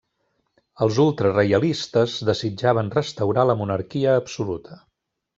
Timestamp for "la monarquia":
3.49-4.17